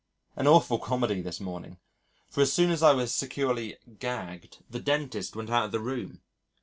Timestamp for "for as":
2.27-2.51